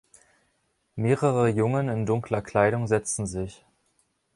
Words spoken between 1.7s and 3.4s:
in dunkler Kleidung setzen